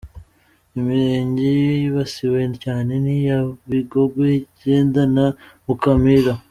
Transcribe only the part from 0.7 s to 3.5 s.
Imirenge yibasiwe cyane ni iya